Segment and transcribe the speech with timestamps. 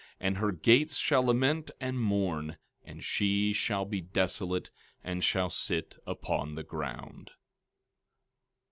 [0.19, 4.71] 13:26 And her gates shall lament and mourn; and she shall be desolate,
[5.03, 7.29] and shall sit upon the ground.